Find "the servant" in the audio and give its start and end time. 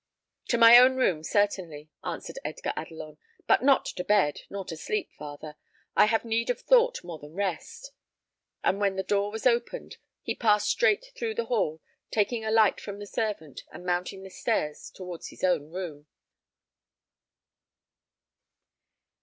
12.97-13.61